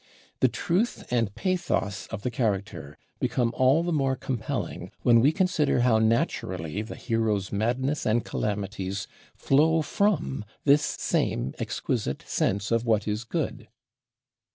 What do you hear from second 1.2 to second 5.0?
pathos of the character become all the more compelling